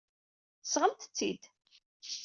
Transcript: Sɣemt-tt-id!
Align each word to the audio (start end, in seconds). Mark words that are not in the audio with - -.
Sɣemt-tt-id! 0.63 1.43